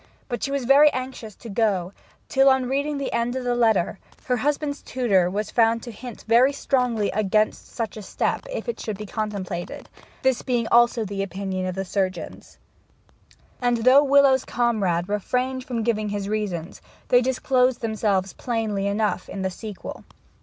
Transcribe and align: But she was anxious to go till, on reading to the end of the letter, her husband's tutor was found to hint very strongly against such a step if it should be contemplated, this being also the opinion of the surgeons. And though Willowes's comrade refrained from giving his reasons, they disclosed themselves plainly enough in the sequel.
But 0.29 0.41
she 0.41 0.49
was 0.49 0.67
anxious 0.67 1.35
to 1.35 1.47
go 1.47 1.93
till, 2.27 2.49
on 2.49 2.67
reading 2.67 2.97
to 2.97 3.03
the 3.03 3.13
end 3.13 3.35
of 3.35 3.43
the 3.43 3.53
letter, 3.53 3.99
her 4.25 4.37
husband's 4.37 4.81
tutor 4.81 5.29
was 5.29 5.51
found 5.51 5.83
to 5.83 5.91
hint 5.91 6.25
very 6.27 6.51
strongly 6.51 7.11
against 7.11 7.67
such 7.67 7.95
a 7.97 8.01
step 8.01 8.41
if 8.51 8.67
it 8.67 8.79
should 8.79 8.97
be 8.97 9.05
contemplated, 9.05 9.89
this 10.23 10.41
being 10.41 10.67
also 10.71 11.05
the 11.05 11.21
opinion 11.21 11.67
of 11.67 11.75
the 11.75 11.85
surgeons. 11.85 12.57
And 13.61 13.77
though 13.85 14.03
Willowes's 14.03 14.43
comrade 14.43 15.07
refrained 15.07 15.65
from 15.65 15.83
giving 15.83 16.09
his 16.09 16.27
reasons, 16.27 16.81
they 17.09 17.21
disclosed 17.21 17.81
themselves 17.81 18.33
plainly 18.33 18.87
enough 18.87 19.29
in 19.29 19.43
the 19.43 19.51
sequel. 19.51 20.03